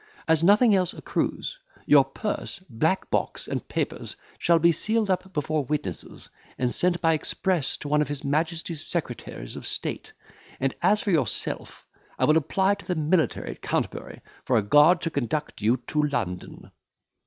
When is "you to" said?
15.61-16.01